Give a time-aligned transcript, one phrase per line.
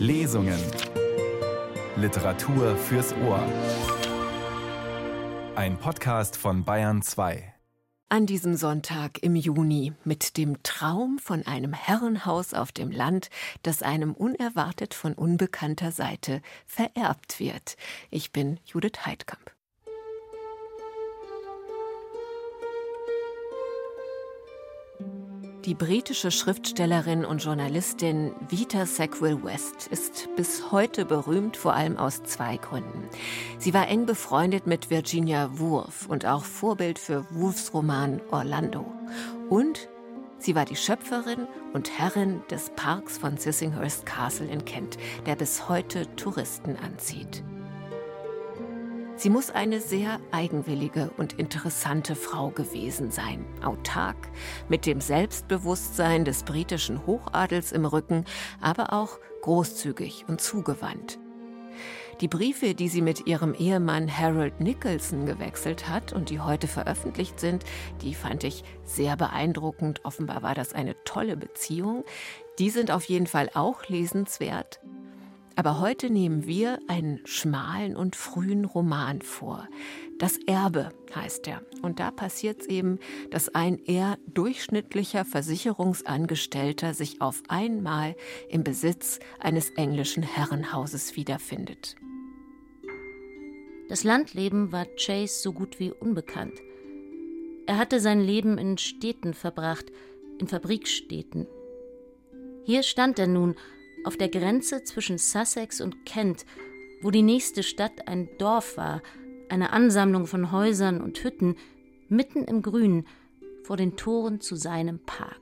[0.00, 0.58] Lesungen.
[1.94, 3.46] Literatur fürs Ohr.
[5.54, 7.52] Ein Podcast von Bayern 2.
[8.08, 13.28] An diesem Sonntag im Juni mit dem Traum von einem Herrenhaus auf dem Land,
[13.62, 17.76] das einem unerwartet von unbekannter Seite vererbt wird.
[18.10, 19.52] Ich bin Judith Heidkamp.
[25.66, 32.22] Die britische Schriftstellerin und Journalistin Vita Sackville West ist bis heute berühmt, vor allem aus
[32.22, 33.10] zwei Gründen.
[33.58, 38.90] Sie war eng befreundet mit Virginia Woolf und auch Vorbild für Woolfs Roman Orlando.
[39.50, 39.90] Und
[40.38, 45.68] sie war die Schöpferin und Herrin des Parks von Sissinghurst Castle in Kent, der bis
[45.68, 47.44] heute Touristen anzieht.
[49.20, 54.16] Sie muss eine sehr eigenwillige und interessante Frau gewesen sein, autark,
[54.70, 58.24] mit dem Selbstbewusstsein des britischen Hochadels im Rücken,
[58.62, 61.18] aber auch großzügig und zugewandt.
[62.22, 67.38] Die Briefe, die sie mit ihrem Ehemann Harold Nicholson gewechselt hat und die heute veröffentlicht
[67.38, 67.64] sind,
[68.00, 70.02] die fand ich sehr beeindruckend.
[70.06, 72.06] Offenbar war das eine tolle Beziehung.
[72.58, 74.80] Die sind auf jeden Fall auch lesenswert.
[75.56, 79.68] Aber heute nehmen wir einen schmalen und frühen Roman vor.
[80.18, 81.62] Das Erbe heißt er.
[81.82, 82.98] Und da passiert es eben,
[83.30, 88.16] dass ein eher durchschnittlicher Versicherungsangestellter sich auf einmal
[88.48, 91.96] im Besitz eines englischen Herrenhauses wiederfindet.
[93.88, 96.54] Das Landleben war Chase so gut wie unbekannt.
[97.66, 99.86] Er hatte sein Leben in Städten verbracht,
[100.38, 101.46] in Fabrikstädten.
[102.64, 103.56] Hier stand er nun
[104.04, 106.44] auf der Grenze zwischen Sussex und Kent,
[107.02, 109.02] wo die nächste Stadt ein Dorf war,
[109.48, 111.56] eine Ansammlung von Häusern und Hütten,
[112.08, 113.06] mitten im Grün,
[113.64, 115.40] vor den Toren zu seinem Park.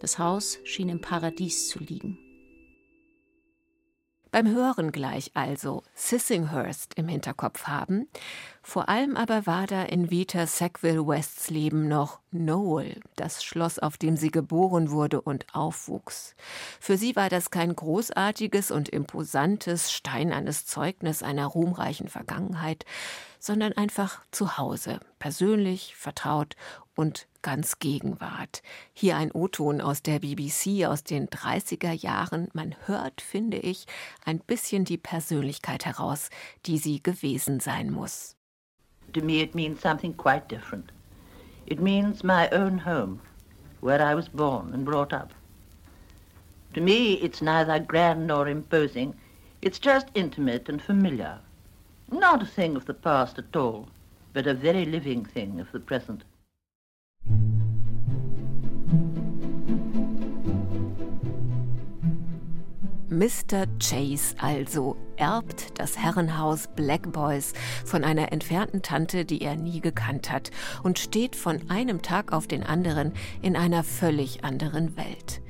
[0.00, 2.18] Das Haus schien im Paradies zu liegen.
[4.32, 8.08] Beim Hören gleich also Sissinghurst im Hinterkopf haben.
[8.62, 13.96] Vor allem aber war da in Vita Sackville Wests Leben noch Noel, das Schloss, auf
[13.96, 16.34] dem sie geboren wurde und aufwuchs.
[16.80, 22.84] Für sie war das kein großartiges und imposantes, steinernes Zeugnis einer ruhmreichen Vergangenheit,
[23.38, 26.56] sondern einfach zu Hause, persönlich, vertraut
[26.96, 28.62] und ganz Gegenwart.
[28.92, 32.48] Hier ein O-Ton aus der BBC aus den 30er Jahren.
[32.54, 33.86] Man hört, finde ich,
[34.24, 36.30] ein bisschen die Persönlichkeit heraus,
[36.64, 38.34] die sie gewesen sein muss.
[39.12, 40.90] To me it means something quite different.
[41.66, 43.20] It means my own home,
[43.80, 45.32] where I was born and brought up.
[46.74, 49.14] To me it's neither grand nor imposing.
[49.62, 51.38] It's just intimate and familiar.
[52.10, 53.88] Not a thing of the past at all,
[54.32, 56.24] but a very living thing of the present.
[63.16, 63.64] Mr.
[63.78, 67.54] Chase also erbt das Herrenhaus Black Boys
[67.86, 70.50] von einer entfernten Tante, die er nie gekannt hat,
[70.82, 75.40] und steht von einem Tag auf den anderen in einer völlig anderen Welt.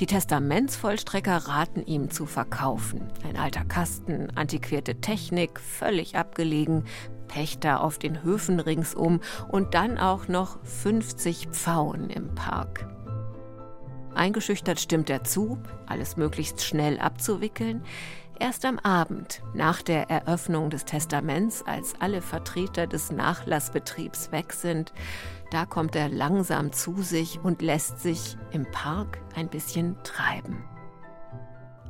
[0.00, 3.02] Die Testamentsvollstrecker raten ihm zu verkaufen.
[3.24, 6.82] Ein alter Kasten, antiquierte Technik, völlig abgelegen,
[7.28, 12.88] Pächter auf den Höfen ringsum und dann auch noch 50 Pfauen im Park.
[14.14, 17.82] Eingeschüchtert stimmt er zu, alles möglichst schnell abzuwickeln.
[18.38, 24.92] Erst am Abend, nach der Eröffnung des Testaments, als alle Vertreter des Nachlassbetriebs weg sind,
[25.50, 30.64] da kommt er langsam zu sich und lässt sich im Park ein bisschen treiben.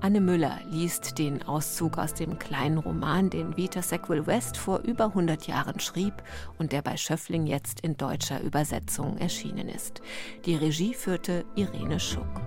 [0.03, 5.05] Anne Müller liest den Auszug aus dem kleinen Roman, den Vita Sackville West vor über
[5.05, 6.25] 100 Jahren schrieb
[6.59, 10.03] und der bei Schöffling jetzt in deutscher Übersetzung erschienen ist.
[10.45, 12.41] Die Regie führte Irene Schuck.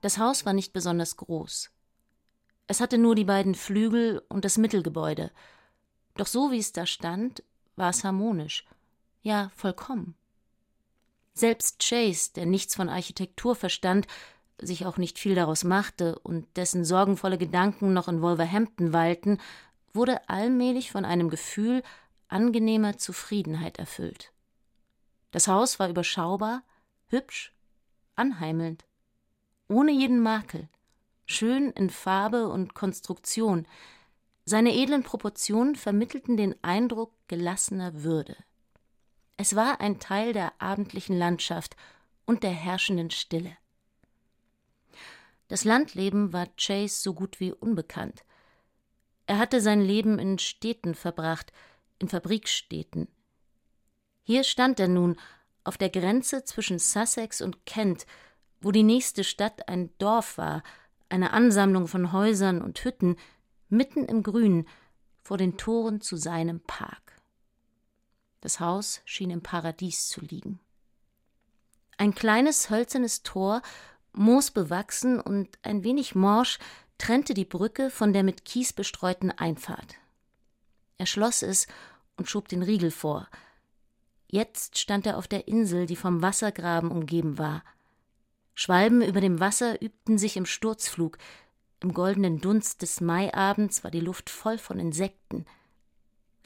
[0.00, 1.70] Das Haus war nicht besonders groß.
[2.66, 5.30] Es hatte nur die beiden Flügel und das Mittelgebäude.
[6.16, 7.44] Doch so wie es da stand,
[7.76, 8.66] war es harmonisch.
[9.22, 10.16] Ja, vollkommen.
[11.32, 14.06] Selbst Chase, der nichts von Architektur verstand,
[14.60, 19.40] sich auch nicht viel daraus machte und dessen sorgenvolle Gedanken noch in Wolverhampton weilten,
[19.92, 21.82] wurde allmählich von einem Gefühl
[22.28, 24.32] angenehmer Zufriedenheit erfüllt.
[25.30, 26.62] Das Haus war überschaubar,
[27.06, 27.52] hübsch,
[28.16, 28.84] anheimelnd,
[29.68, 30.68] ohne jeden Makel,
[31.26, 33.66] schön in Farbe und Konstruktion.
[34.44, 38.36] Seine edlen Proportionen vermittelten den Eindruck gelassener Würde.
[39.36, 41.76] Es war ein Teil der abendlichen Landschaft
[42.24, 43.56] und der herrschenden Stille.
[45.48, 48.24] Das Landleben war Chase so gut wie unbekannt.
[49.26, 51.52] Er hatte sein Leben in Städten verbracht,
[51.98, 53.08] in Fabrikstädten.
[54.22, 55.16] Hier stand er nun
[55.64, 58.06] auf der Grenze zwischen Sussex und Kent,
[58.60, 60.62] wo die nächste Stadt ein Dorf war,
[61.08, 63.16] eine Ansammlung von Häusern und Hütten,
[63.68, 64.66] mitten im Grün,
[65.22, 67.22] vor den Toren zu seinem Park.
[68.40, 70.60] Das Haus schien im Paradies zu liegen.
[71.96, 73.62] Ein kleines hölzernes Tor,
[74.14, 76.58] moosbewachsen und ein wenig morsch,
[76.98, 79.96] trennte die Brücke von der mit Kies bestreuten Einfahrt.
[80.98, 81.66] Er schloss es
[82.16, 83.28] und schob den Riegel vor.
[84.28, 87.62] Jetzt stand er auf der Insel, die vom Wassergraben umgeben war.
[88.54, 91.18] Schwalben über dem Wasser übten sich im Sturzflug.
[91.80, 95.44] Im goldenen Dunst des Maiabends war die Luft voll von Insekten.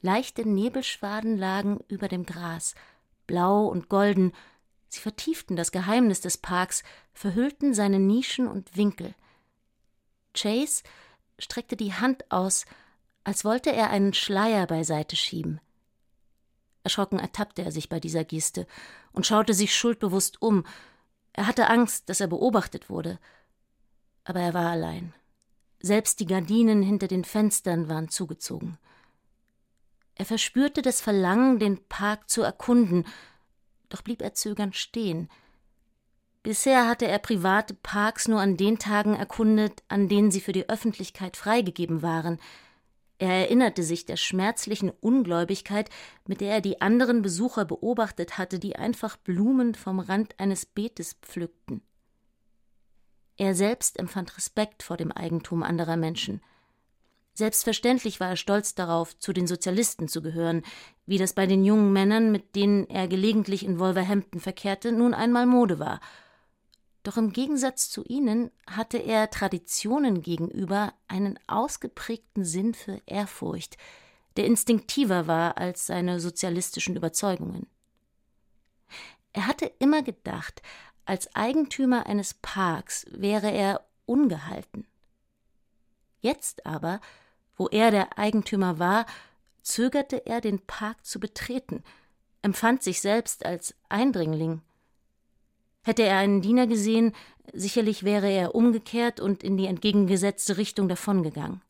[0.00, 2.74] Leichte Nebelschwaden lagen über dem Gras,
[3.26, 4.32] blau und golden.
[4.88, 6.82] Sie vertieften das Geheimnis des Parks,
[7.12, 9.14] verhüllten seine Nischen und Winkel.
[10.34, 10.82] Chase
[11.38, 12.64] streckte die Hand aus,
[13.24, 15.60] als wollte er einen Schleier beiseite schieben.
[16.82, 18.66] Erschrocken ertappte er sich bei dieser Geste
[19.12, 20.64] und schaute sich schuldbewusst um.
[21.34, 23.18] Er hatte Angst, dass er beobachtet wurde.
[24.24, 25.12] Aber er war allein.
[25.80, 28.78] Selbst die Gardinen hinter den Fenstern waren zugezogen.
[30.14, 33.04] Er verspürte das Verlangen, den Park zu erkunden,
[33.88, 35.28] doch blieb er zögernd stehen.
[36.42, 40.68] Bisher hatte er private Parks nur an den Tagen erkundet, an denen sie für die
[40.68, 42.38] Öffentlichkeit freigegeben waren.
[43.18, 45.90] Er erinnerte sich der schmerzlichen Ungläubigkeit,
[46.26, 51.14] mit der er die anderen Besucher beobachtet hatte, die einfach Blumen vom Rand eines Beetes
[51.20, 51.82] pflückten.
[53.36, 56.40] Er selbst empfand Respekt vor dem Eigentum anderer Menschen.
[57.38, 60.62] Selbstverständlich war er stolz darauf, zu den Sozialisten zu gehören,
[61.06, 65.46] wie das bei den jungen Männern, mit denen er gelegentlich in Wolverhampton verkehrte, nun einmal
[65.46, 66.00] Mode war–
[67.08, 73.78] doch im Gegensatz zu ihnen hatte er Traditionen gegenüber einen ausgeprägten Sinn für Ehrfurcht,
[74.36, 77.66] der instinktiver war als seine sozialistischen Überzeugungen.
[79.32, 80.60] Er hatte immer gedacht,
[81.06, 84.86] als Eigentümer eines Parks wäre er ungehalten.
[86.20, 87.00] Jetzt aber,
[87.58, 89.04] wo er der Eigentümer war,
[89.62, 91.84] zögerte er, den Park zu betreten,
[92.40, 94.62] empfand sich selbst als Eindringling.
[95.82, 97.14] Hätte er einen Diener gesehen,
[97.52, 101.60] sicherlich wäre er umgekehrt und in die entgegengesetzte Richtung davongegangen.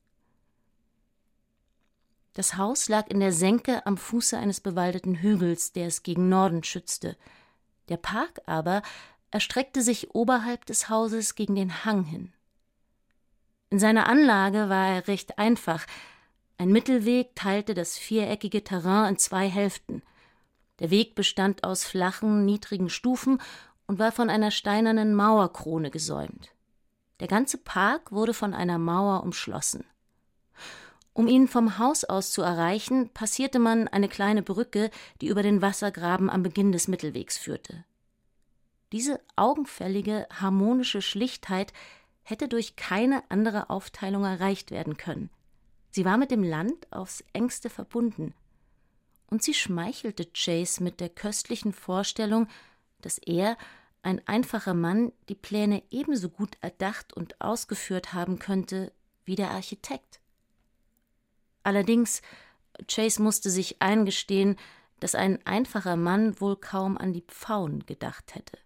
[2.35, 6.63] Das Haus lag in der Senke am Fuße eines bewaldeten Hügels, der es gegen Norden
[6.63, 7.17] schützte.
[7.89, 8.83] Der Park aber
[9.33, 12.33] erstreckte sich oberhalb des Hauses gegen den Hang hin.
[13.71, 15.87] In seiner Anlage war er recht einfach.
[16.57, 20.03] Ein Mittelweg teilte das viereckige Terrain in zwei Hälften.
[20.79, 23.41] Der Weg bestand aus flachen, niedrigen Stufen
[23.87, 26.51] und war von einer steinernen Mauerkrone gesäumt.
[27.21, 29.85] Der ganze Park wurde von einer Mauer umschlossen.
[31.13, 34.91] Um ihn vom Haus aus zu erreichen, passierte man eine kleine Brücke,
[35.21, 37.85] die über den Wassergraben am Beginn des Mittelwegs führte.
[38.93, 41.73] Diese augenfällige, harmonische Schlichtheit
[42.29, 45.31] hätte durch keine andere Aufteilung erreicht werden können.
[45.91, 48.35] Sie war mit dem Land aufs engste verbunden.
[49.31, 52.49] Und sie schmeichelte Chase mit der köstlichen Vorstellung,
[53.01, 53.57] dass er
[54.03, 58.93] ein einfacher Mann die Pläne ebenso gut erdacht und ausgeführt haben könnte
[59.25, 60.21] wie der Architekt.
[61.63, 62.23] Allerdings,
[62.87, 64.57] Chase musste sich eingestehen,
[65.01, 68.59] dass ein einfacher Mann wohl kaum an die Pfauen gedacht hätte.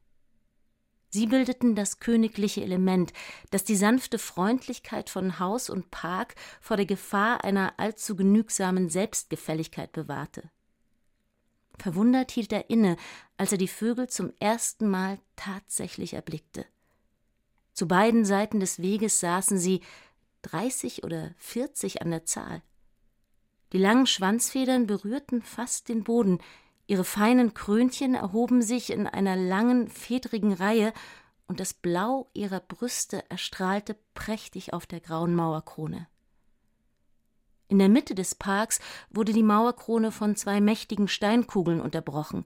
[1.14, 3.12] Sie bildeten das königliche Element,
[3.50, 9.92] das die sanfte Freundlichkeit von Haus und Park vor der Gefahr einer allzu genügsamen Selbstgefälligkeit
[9.92, 10.50] bewahrte.
[11.78, 12.96] Verwundert hielt er inne,
[13.36, 16.64] als er die Vögel zum ersten Mal tatsächlich erblickte.
[17.74, 19.82] Zu beiden Seiten des Weges saßen sie,
[20.40, 22.62] dreißig oder vierzig an der Zahl.
[23.74, 26.38] Die langen Schwanzfedern berührten fast den Boden,
[26.93, 30.93] ihre feinen Krönchen erhoben sich in einer langen, fedrigen Reihe,
[31.46, 36.06] und das Blau ihrer Brüste erstrahlte prächtig auf der grauen Mauerkrone.
[37.69, 42.44] In der Mitte des Parks wurde die Mauerkrone von zwei mächtigen Steinkugeln unterbrochen.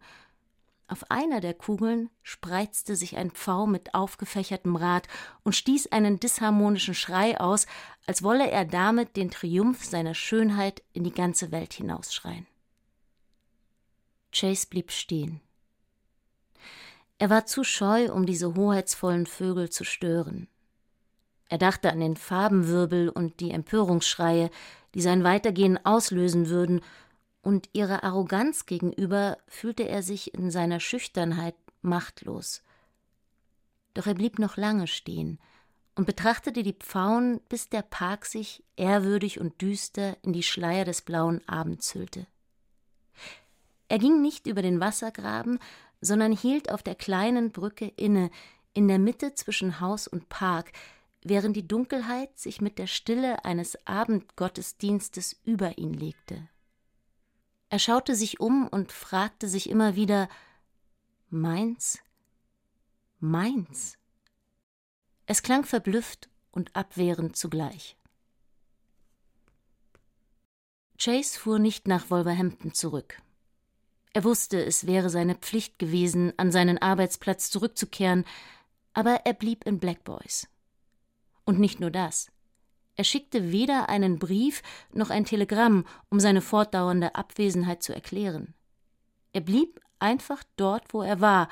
[0.86, 5.08] Auf einer der Kugeln spreizte sich ein Pfau mit aufgefächertem Rad
[5.42, 7.66] und stieß einen disharmonischen Schrei aus,
[8.06, 12.46] als wolle er damit den Triumph seiner Schönheit in die ganze Welt hinausschreien.
[14.32, 15.40] Chase blieb stehen.
[17.18, 20.48] Er war zu scheu, um diese hoheitsvollen Vögel zu stören.
[21.48, 24.50] Er dachte an den Farbenwirbel und die Empörungsschreie,
[24.94, 26.80] die sein Weitergehen auslösen würden,
[27.42, 32.64] und ihrer Arroganz gegenüber fühlte er sich in seiner Schüchternheit machtlos.
[33.94, 35.38] Doch er blieb noch lange stehen
[35.94, 41.02] und betrachtete die Pfauen, bis der Park sich ehrwürdig und düster in die Schleier des
[41.02, 42.26] blauen Abends hüllte.
[43.88, 45.58] Er ging nicht über den Wassergraben,
[46.00, 48.30] sondern hielt auf der kleinen Brücke inne,
[48.74, 50.72] in der Mitte zwischen Haus und Park,
[51.22, 56.48] während die Dunkelheit sich mit der Stille eines Abendgottesdienstes über ihn legte.
[57.68, 60.28] Er schaute sich um und fragte sich immer wieder
[61.30, 61.98] Meins?
[63.18, 63.98] Meins?
[65.26, 67.96] Es klang verblüfft und abwehrend zugleich.
[70.98, 73.20] Chase fuhr nicht nach Wolverhampton zurück.
[74.16, 78.24] Er wusste, es wäre seine Pflicht gewesen, an seinen Arbeitsplatz zurückzukehren,
[78.94, 80.48] aber er blieb in Black Boys.
[81.44, 82.32] Und nicht nur das.
[82.94, 88.54] Er schickte weder einen Brief noch ein Telegramm, um seine fortdauernde Abwesenheit zu erklären.
[89.34, 91.50] Er blieb einfach dort, wo er war,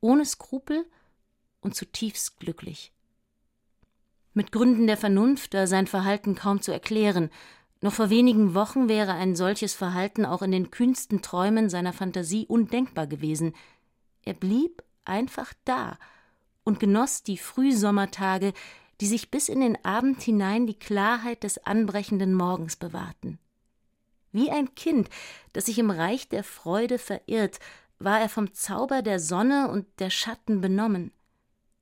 [0.00, 0.86] ohne Skrupel
[1.60, 2.94] und zutiefst glücklich.
[4.32, 7.28] Mit Gründen der Vernunft war sein Verhalten kaum zu erklären,
[7.80, 12.46] noch vor wenigen Wochen wäre ein solches Verhalten auch in den kühnsten Träumen seiner Fantasie
[12.46, 13.54] undenkbar gewesen.
[14.22, 15.98] Er blieb einfach da
[16.62, 18.52] und genoss die Frühsommertage,
[19.00, 23.38] die sich bis in den Abend hinein die Klarheit des anbrechenden Morgens bewahrten.
[24.30, 25.08] Wie ein Kind,
[25.54, 27.58] das sich im Reich der Freude verirrt,
[27.98, 31.12] war er vom Zauber der Sonne und der Schatten benommen.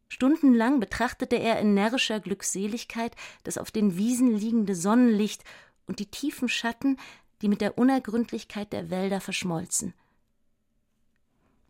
[0.09, 3.15] Stundenlang betrachtete er in närrischer Glückseligkeit
[3.45, 5.45] das auf den Wiesen liegende Sonnenlicht
[5.89, 6.99] und die tiefen Schatten,
[7.43, 9.95] die mit der Unergründlichkeit der Wälder verschmolzen.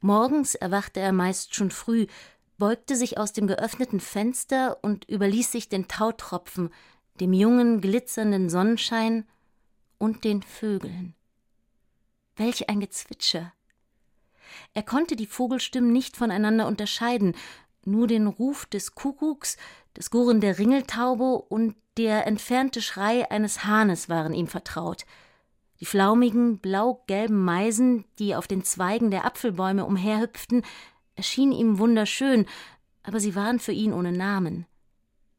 [0.01, 2.07] Morgens erwachte er meist schon früh,
[2.57, 6.71] beugte sich aus dem geöffneten Fenster und überließ sich den Tautropfen,
[7.21, 9.27] dem jungen, glitzernden Sonnenschein
[9.99, 11.15] und den Vögeln.
[12.37, 13.53] Welch ein Gezwitscher!
[14.75, 17.35] Er konnte die Vogelstimmen nicht voneinander unterscheiden,
[17.85, 19.57] nur den Ruf des Kuckucks,
[19.95, 25.05] das Gurren der Ringeltaube und der entfernte Schrei eines Hahnes waren ihm vertraut.
[25.81, 30.62] Die flaumigen, blau-gelben Meisen, die auf den Zweigen der Apfelbäume umherhüpften,
[31.17, 32.47] erschienen ihm wunderschön,
[33.02, 34.67] aber sie waren für ihn ohne Namen.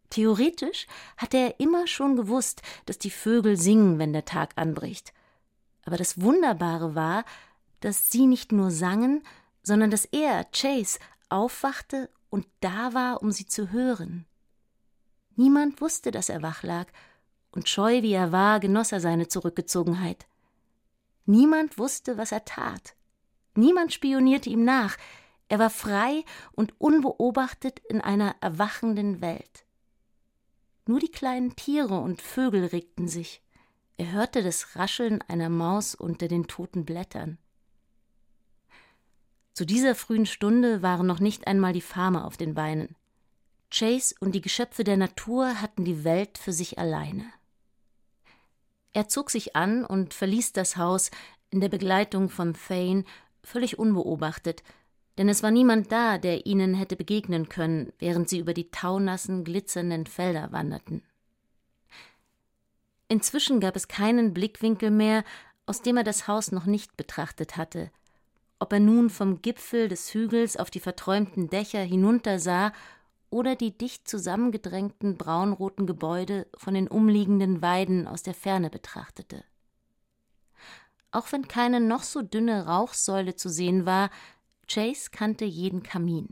[0.10, 0.88] Theoretisch
[1.18, 5.14] hatte er immer schon gewusst, dass die Vögel singen, wenn der Tag anbricht.
[5.86, 7.24] Aber das Wunderbare war,
[7.80, 9.24] dass sie nicht nur sangen,
[9.64, 11.00] sondern dass er, Chase,
[11.30, 14.26] aufwachte und da war, um sie zu hören.
[15.40, 16.88] Niemand wusste, dass er wach lag,
[17.52, 20.28] und scheu wie er war, genoss er seine Zurückgezogenheit.
[21.26, 22.94] Niemand wusste, was er tat.
[23.56, 24.98] Niemand spionierte ihm nach.
[25.48, 29.64] Er war frei und unbeobachtet in einer erwachenden Welt.
[30.86, 33.42] Nur die kleinen Tiere und Vögel regten sich.
[33.96, 37.38] Er hörte das Rascheln einer Maus unter den toten Blättern.
[39.54, 42.98] Zu dieser frühen Stunde waren noch nicht einmal die Farmer auf den Beinen.
[43.72, 47.26] Chase und die Geschöpfe der Natur hatten die Welt für sich alleine.
[48.94, 51.12] Er zog sich an und verließ das Haus
[51.52, 53.04] in der Begleitung von Thane
[53.44, 54.64] völlig unbeobachtet,
[55.18, 59.44] denn es war niemand da, der ihnen hätte begegnen können, während sie über die taunassen,
[59.44, 61.04] glitzernden Felder wanderten.
[63.10, 65.24] Inzwischen gab es keinen Blickwinkel mehr,
[65.66, 67.92] aus dem er das Haus noch nicht betrachtet hatte,
[68.60, 72.72] ob er nun vom Gipfel des Hügels auf die verträumten Dächer hinuntersah
[73.30, 79.44] oder die dicht zusammengedrängten braunroten Gebäude von den umliegenden Weiden aus der Ferne betrachtete.
[81.12, 84.10] Auch wenn keine noch so dünne Rauchsäule zu sehen war,
[84.68, 86.30] Chase kannte jeden Kamin.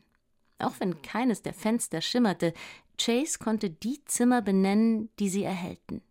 [0.59, 2.53] Auch wenn keines der Fenster schimmerte,
[2.99, 6.01] Chase konnte die Zimmer benennen, die sie erhellten.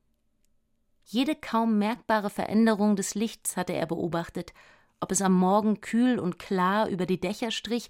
[1.05, 4.53] Jede kaum merkbare Veränderung des Lichts hatte er beobachtet
[5.01, 7.89] ob es am Morgen kühl und klar über die Dächer strich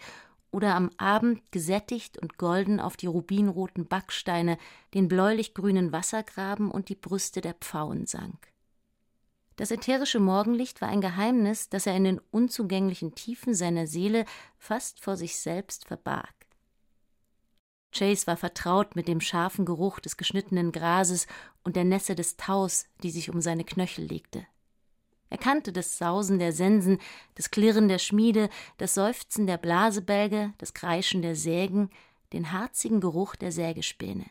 [0.51, 4.59] oder am Abend gesättigt und golden auf die rubinroten Backsteine,
[4.95, 8.53] den bläulich-grünen Wassergraben und die Brüste der Pfauen sank.
[9.57, 14.27] Das ätherische Morgenlicht war ein Geheimnis, das er in den unzugänglichen Tiefen seiner Seele
[14.59, 16.35] fast vor sich selbst verbarg.
[17.97, 21.27] Chase war vertraut mit dem scharfen Geruch des geschnittenen Grases
[21.65, 24.47] und der Nässe des Taus, die sich um seine Knöchel legte.
[25.29, 26.99] Er kannte das Sausen der Sensen,
[27.35, 31.91] das Klirren der Schmiede, das Seufzen der Blasebälge, das Kreischen der Sägen,
[32.33, 34.27] den harzigen Geruch der Sägespäne.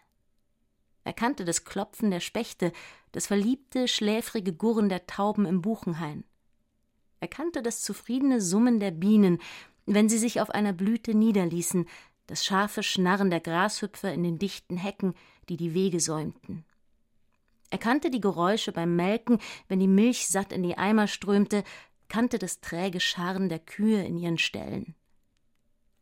[1.03, 2.71] Er kannte das Klopfen der Spechte,
[3.11, 6.23] das verliebte, schläfrige Gurren der Tauben im Buchenhain.
[7.19, 9.39] Er kannte das zufriedene Summen der Bienen,
[9.85, 11.87] wenn sie sich auf einer Blüte niederließen,
[12.27, 15.13] das scharfe Schnarren der Grashüpfer in den dichten Hecken,
[15.47, 16.65] die die Wege säumten.
[17.69, 21.63] Er kannte die Geräusche beim Melken, wenn die Milch satt in die Eimer strömte,
[22.07, 24.95] kannte das träge Scharren der Kühe in ihren Ställen.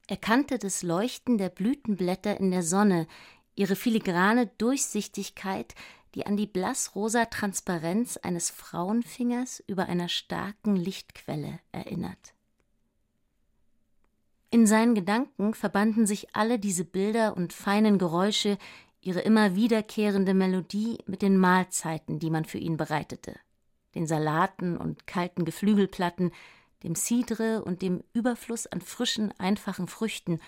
[0.07, 3.07] Er kannte das Leuchten der Blütenblätter in der Sonne,
[3.55, 5.75] ihre filigrane Durchsichtigkeit,
[6.13, 12.33] die an die blassrosa Transparenz eines Frauenfingers über einer starken Lichtquelle erinnert.
[14.51, 18.59] In seinen Gedanken verbanden sich alle diese Bilder und feinen Geräusche,
[19.05, 23.35] ihre immer wiederkehrende Melodie mit den Mahlzeiten, die man für ihn bereitete,
[23.95, 26.31] den Salaten und kalten Geflügelplatten,
[26.83, 30.39] dem Cidre und dem Überfluss an frischen, einfachen Früchten,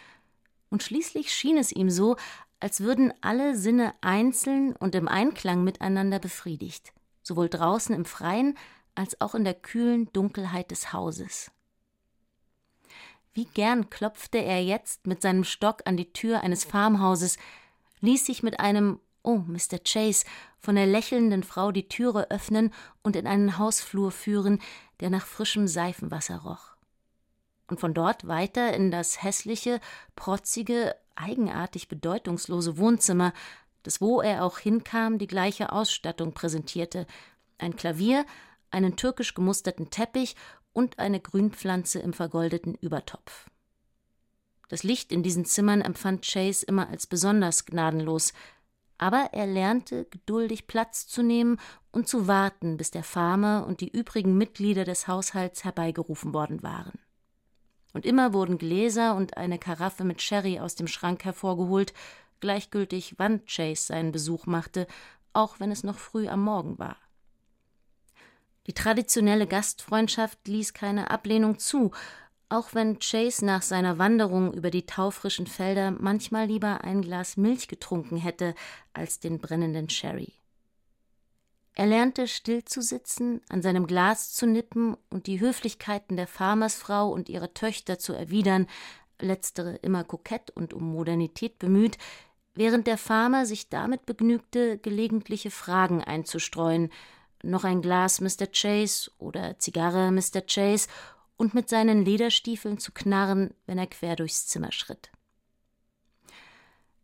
[0.70, 2.18] und schließlich schien es ihm so,
[2.60, 8.58] als würden alle Sinne einzeln und im Einklang miteinander befriedigt, sowohl draußen im Freien
[8.96, 11.52] als auch in der kühlen Dunkelheit des Hauses.
[13.34, 17.38] Wie gern klopfte er jetzt mit seinem Stock an die Tür eines Farmhauses,
[18.06, 19.80] ließ sich mit einem Oh, Mr.
[19.84, 20.24] Chase,
[20.60, 22.72] von der lächelnden Frau die Türe öffnen
[23.02, 24.62] und in einen Hausflur führen,
[25.00, 26.76] der nach frischem Seifenwasser roch.
[27.68, 29.80] Und von dort weiter in das hässliche,
[30.16, 33.34] protzige, eigenartig bedeutungslose Wohnzimmer,
[33.82, 37.08] das wo er auch hinkam, die gleiche Ausstattung präsentierte:
[37.58, 38.26] ein Klavier,
[38.70, 40.36] einen türkisch gemusterten Teppich
[40.74, 43.48] und eine Grünpflanze im vergoldeten Übertopf.
[44.68, 48.34] Das Licht in diesen Zimmern empfand Chase immer als besonders gnadenlos,
[48.98, 51.60] aber er lernte geduldig Platz zu nehmen
[51.92, 56.94] und zu warten, bis der Farmer und die übrigen Mitglieder des Haushalts herbeigerufen worden waren.
[57.94, 61.94] Und immer wurden Gläser und eine Karaffe mit Sherry aus dem Schrank hervorgeholt,
[62.40, 64.88] gleichgültig wann Chase seinen Besuch machte,
[65.34, 66.98] auch wenn es noch früh am Morgen war.
[68.68, 71.92] Die traditionelle Gastfreundschaft ließ keine Ablehnung zu,
[72.50, 77.68] auch wenn Chase nach seiner Wanderung über die taufrischen Felder manchmal lieber ein Glas Milch
[77.68, 78.56] getrunken hätte
[78.94, 80.34] als den brennenden Sherry.
[81.74, 87.10] Er lernte still zu sitzen, an seinem Glas zu nippen und die Höflichkeiten der Farmersfrau
[87.10, 88.68] und ihrer Töchter zu erwidern,
[89.20, 91.98] letztere immer kokett und um Modernität bemüht,
[92.54, 96.90] während der Farmer sich damit begnügte, gelegentliche Fragen einzustreuen,
[97.44, 98.48] noch ein Glas Mr.
[98.52, 100.42] Chase oder Zigarre Mr.
[100.48, 100.88] Chase
[101.38, 105.12] und mit seinen Lederstiefeln zu knarren, wenn er quer durchs Zimmer schritt.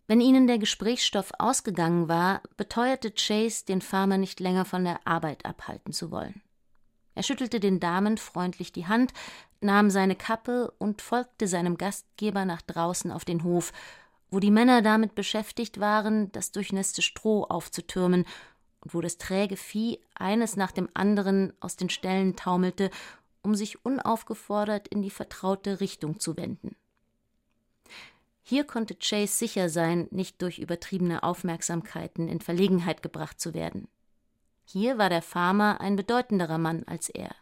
[0.08, 5.46] Wenn ihnen der Gesprächsstoff ausgegangen war, beteuerte Chase, den Farmer nicht länger von der Arbeit
[5.46, 6.42] abhalten zu wollen.
[7.16, 9.14] Er schüttelte den Damen freundlich die Hand,
[9.62, 13.72] nahm seine Kappe und folgte seinem Gastgeber nach draußen auf den Hof,
[14.30, 18.26] wo die Männer damit beschäftigt waren, das durchnässte Stroh aufzutürmen
[18.80, 22.90] und wo das träge Vieh eines nach dem anderen aus den Ställen taumelte,
[23.44, 26.76] um sich unaufgefordert in die vertraute Richtung zu wenden.
[28.44, 33.88] Hier konnte Chase sicher sein, nicht durch übertriebene Aufmerksamkeiten in Verlegenheit gebracht zu werden.
[34.66, 37.36] Hier war der Farmer ein bedeutenderer Mann als er.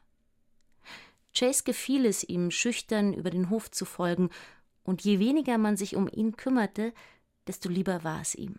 [1.34, 4.30] Chase gefiel es ihm, schüchtern über den Hof zu folgen,
[4.84, 6.94] und je weniger man sich um ihn kümmerte,
[7.48, 8.56] desto lieber war es ihm.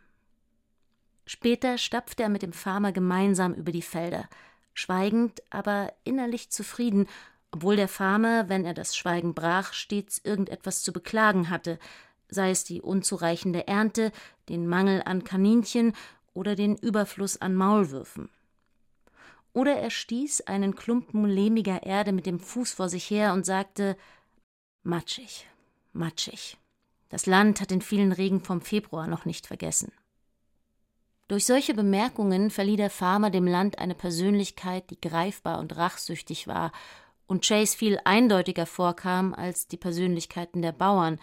[1.26, 4.28] Später stapfte er mit dem Farmer gemeinsam über die Felder,
[4.74, 7.06] schweigend, aber innerlich zufrieden,
[7.52, 11.78] obwohl der Farmer, wenn er das Schweigen brach, stets irgendetwas zu beklagen hatte,
[12.28, 14.12] sei es die unzureichende Ernte,
[14.48, 15.94] den Mangel an Kaninchen
[16.32, 18.28] oder den Überfluss an Maulwürfen.
[19.52, 23.96] Oder er stieß einen Klumpen lehmiger Erde mit dem Fuß vor sich her und sagte
[24.84, 25.46] Matschig,
[25.92, 26.56] matschig.
[27.08, 29.92] Das Land hat den vielen Regen vom Februar noch nicht vergessen.
[31.30, 36.72] Durch solche Bemerkungen verlieh der Farmer dem Land eine Persönlichkeit, die greifbar und rachsüchtig war
[37.28, 41.20] und Chase viel eindeutiger vorkam als die Persönlichkeiten der Bauern,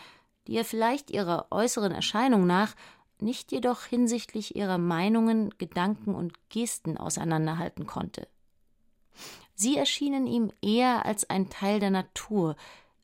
[0.48, 2.74] die er vielleicht ihrer äußeren Erscheinung nach,
[3.20, 8.30] nicht jedoch hinsichtlich ihrer Meinungen, Gedanken und Gesten auseinanderhalten konnte.
[9.56, 12.56] Sie erschienen ihm eher als ein Teil der Natur,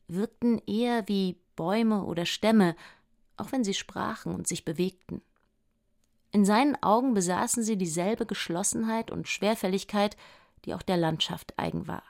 [0.08, 2.74] wirkten eher wie Bäume oder Stämme,
[3.36, 5.20] auch wenn sie sprachen und sich bewegten.
[6.34, 10.16] In seinen Augen besaßen sie dieselbe Geschlossenheit und Schwerfälligkeit,
[10.64, 12.02] die auch der Landschaft eigen war.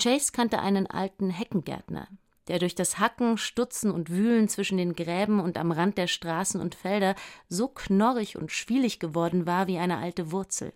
[0.00, 2.06] Chase kannte einen alten Heckengärtner,
[2.46, 6.60] der durch das Hacken, Stutzen und Wühlen zwischen den Gräben und am Rand der Straßen
[6.60, 7.16] und Felder
[7.48, 10.72] so knorrig und schwielig geworden war wie eine alte Wurzel.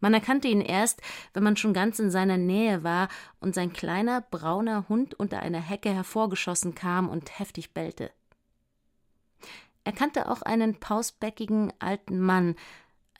[0.00, 1.00] Man erkannte ihn erst,
[1.32, 3.08] wenn man schon ganz in seiner Nähe war
[3.40, 8.10] und sein kleiner brauner Hund unter einer Hecke hervorgeschossen kam und heftig bellte.
[9.86, 12.56] Er kannte auch einen pausbäckigen alten Mann,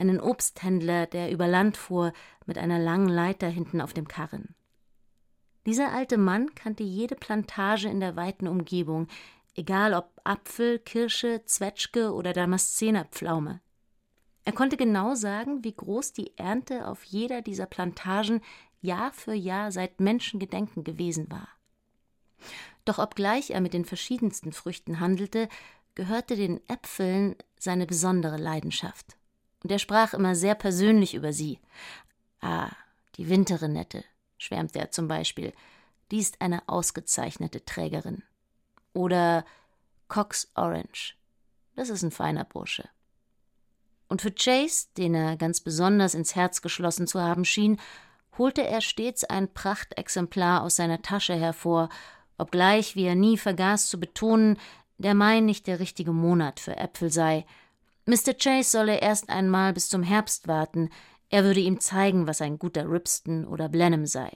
[0.01, 2.13] einen Obsthändler, der über Land fuhr,
[2.45, 4.57] mit einer langen Leiter hinten auf dem Karren.
[5.65, 9.07] Dieser alte Mann kannte jede Plantage in der weiten Umgebung,
[9.55, 13.61] egal ob Apfel, Kirsche, Zwetschge oder Damaszenerpflaume.
[14.45, 18.41] Er konnte genau sagen, wie groß die Ernte auf jeder dieser Plantagen
[18.81, 21.47] Jahr für Jahr seit Menschengedenken gewesen war.
[22.85, 25.49] Doch obgleich er mit den verschiedensten Früchten handelte,
[25.97, 29.17] gehörte den Äpfeln seine besondere Leidenschaft.
[29.65, 31.59] Und er sprach immer sehr persönlich über sie.
[32.41, 32.71] Ah,
[33.17, 34.05] die Winterrenette,
[34.39, 35.53] schwärmte er zum Beispiel,
[36.13, 38.23] die ist eine ausgezeichnete Trägerin.
[38.93, 39.45] Oder
[40.07, 41.17] Cox Orange.
[41.75, 42.89] Das ist ein feiner Bursche.
[44.09, 47.81] Und für Chase, den er ganz besonders ins Herz geschlossen zu haben schien,
[48.39, 51.89] holte er stets ein Prachtexemplar aus seiner Tasche hervor,
[52.39, 54.59] obgleich, wie er nie vergaß zu betonen,
[54.99, 57.45] der Mai nicht der richtige Monat für Äpfel sei.
[58.07, 58.35] Mr.
[58.35, 60.91] Chase solle erst einmal bis zum Herbst warten,
[61.29, 64.31] er würde ihm zeigen, was ein guter Ripston oder Blenheim sei.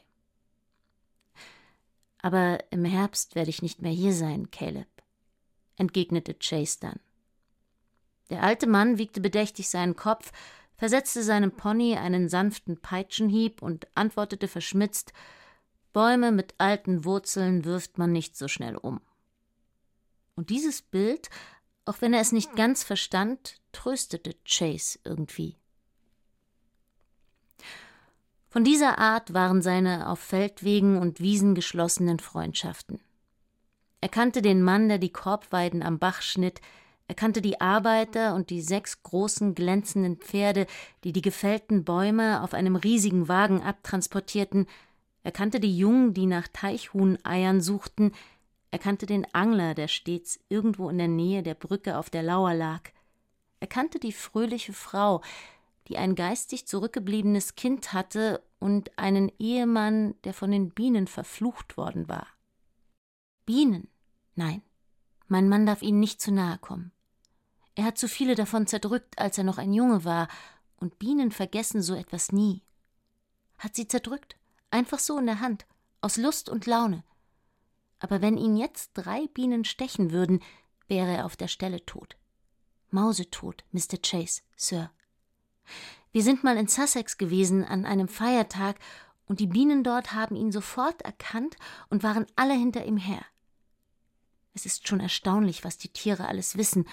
[2.21, 4.89] Aber im Herbst werde ich nicht mehr hier sein, Caleb,
[5.77, 7.01] entgegnete Chase dann.
[8.29, 10.33] Der alte Mann wiegte bedächtig seinen Kopf,
[10.77, 15.13] versetzte seinem Pony einen sanften Peitschenhieb und antwortete verschmitzt
[15.93, 19.01] Bäume mit alten Wurzeln wirft man nicht so schnell um.
[20.41, 21.29] Und dieses Bild,
[21.85, 25.55] auch wenn er es nicht ganz verstand, tröstete Chase irgendwie.
[28.49, 33.01] Von dieser Art waren seine auf Feldwegen und Wiesen geschlossenen Freundschaften.
[34.01, 36.63] Er kannte den Mann, der die Korbweiden am Bach schnitt,
[37.07, 40.67] er kannte die Arbeiter und die sechs großen glänzenden Pferde,
[41.05, 44.67] die die gefällten Bäume auf einem riesigen Wagen abtransportierten,
[45.23, 48.13] er kannte die Jungen, die nach Teichhuhneiern suchten,
[48.71, 52.55] er kannte den Angler, der stets irgendwo in der Nähe der Brücke auf der Lauer
[52.55, 52.91] lag,
[53.61, 55.23] er kannte die fröhliche Frau,
[55.89, 62.09] die ein geistig zurückgebliebenes Kind hatte und einen Ehemann, der von den Bienen verflucht worden
[62.09, 62.27] war.
[63.45, 63.89] Bienen?
[64.35, 64.63] Nein,
[65.29, 66.93] mein Mann darf ihnen nicht zu nahe kommen.
[67.75, 70.29] Er hat zu viele davon zerdrückt, als er noch ein Junge war,
[70.77, 72.63] und Bienen vergessen so etwas nie.
[73.59, 74.37] Hat sie zerdrückt,
[74.71, 75.67] einfach so in der Hand,
[76.01, 77.05] aus Lust und Laune.
[78.01, 80.43] Aber wenn ihn jetzt drei Bienen stechen würden,
[80.89, 82.17] wäre er auf der Stelle tot.
[82.91, 83.99] Mausetot, Mr.
[84.03, 84.91] Chase, Sir.
[86.13, 88.79] Wir sind mal in Sussex gewesen an einem Feiertag,
[89.27, 91.55] und die Bienen dort haben ihn sofort erkannt
[91.89, 93.25] und waren alle hinter ihm her.
[94.55, 96.89] Es ist schon erstaunlich, was die Tiere alles wissen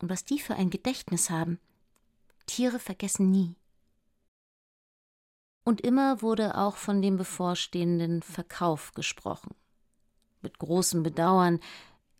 [0.00, 1.60] und was die für ein Gedächtnis haben.
[2.46, 3.54] Tiere vergessen nie.
[5.62, 9.54] Und immer wurde auch von dem bevorstehenden Verkauf gesprochen.
[10.46, 11.58] Mit großem Bedauern,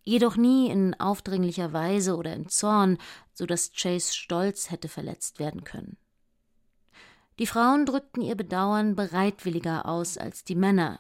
[0.02, 2.98] jedoch nie in aufdringlicher Weise oder im Zorn,
[3.32, 5.96] so dass Chase Stolz hätte verletzt werden können.
[7.38, 10.98] Die Frauen drückten ihr Bedauern bereitwilliger aus als die Männer.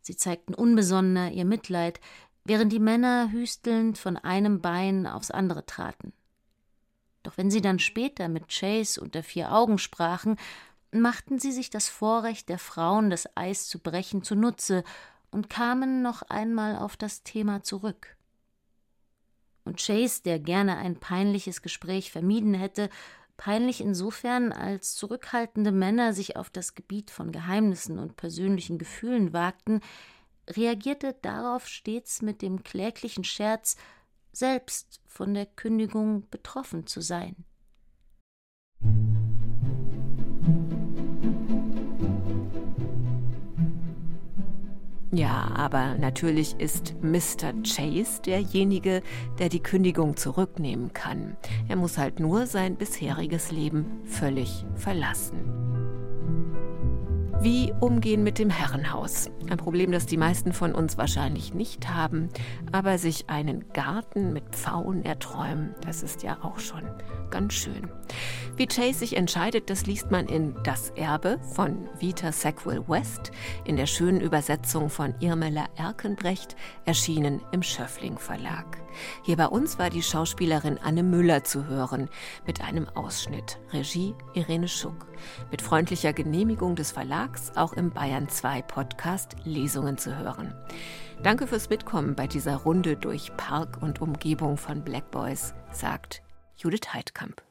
[0.00, 2.00] Sie zeigten unbesonnener ihr Mitleid,
[2.42, 6.14] während die Männer hüstelnd von einem Bein aufs andere traten.
[7.22, 10.38] Doch wenn sie dann später mit Chase unter vier Augen sprachen,
[10.90, 14.84] machten sie sich das Vorrecht der Frauen, das Eis zu brechen, zunutze
[15.32, 18.16] und kamen noch einmal auf das Thema zurück.
[19.64, 22.90] Und Chase, der gerne ein peinliches Gespräch vermieden hätte,
[23.36, 29.80] peinlich insofern, als zurückhaltende Männer sich auf das Gebiet von Geheimnissen und persönlichen Gefühlen wagten,
[30.50, 33.76] reagierte darauf stets mit dem kläglichen Scherz,
[34.32, 37.44] selbst von der Kündigung betroffen zu sein.
[45.14, 47.52] Ja, aber natürlich ist Mr.
[47.64, 49.02] Chase derjenige,
[49.38, 51.36] der die Kündigung zurücknehmen kann.
[51.68, 55.61] Er muss halt nur sein bisheriges Leben völlig verlassen.
[57.42, 59.28] Wie umgehen mit dem Herrenhaus?
[59.50, 62.28] Ein Problem, das die meisten von uns wahrscheinlich nicht haben,
[62.70, 66.84] aber sich einen Garten mit Pfauen erträumen, das ist ja auch schon
[67.30, 67.90] ganz schön.
[68.54, 73.32] Wie Chase sich entscheidet, das liest man in Das Erbe von Vita Sackville West
[73.64, 78.81] in der schönen Übersetzung von Irmela Erkenbrecht, erschienen im Schöffling Verlag.
[79.22, 82.08] Hier bei uns war die Schauspielerin Anne Müller zu hören
[82.46, 83.58] mit einem Ausschnitt.
[83.72, 85.06] Regie Irene Schuck.
[85.50, 90.54] Mit freundlicher Genehmigung des Verlags auch im Bayern 2 Podcast Lesungen zu hören.
[91.22, 96.22] Danke fürs Mitkommen bei dieser Runde durch Park und Umgebung von Black Boys, sagt
[96.56, 97.42] Judith Heidkamp.